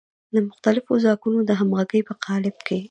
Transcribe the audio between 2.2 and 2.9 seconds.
قالب کې.